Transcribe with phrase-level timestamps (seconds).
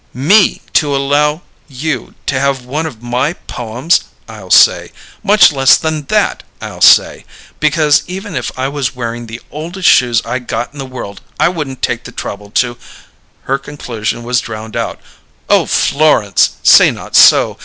[0.15, 6.05] "'Me to allow you to have one of my poems?' I'll say, 'Much less than
[6.05, 7.23] that!' I'll say,
[7.59, 11.49] 'because even if I was wearing the oldest shoes I got in the world I
[11.49, 12.79] wouldn't take the trouble to'"
[13.43, 14.99] Her conclusion was drowned out.
[15.51, 17.57] "Oh, Florence, say not so!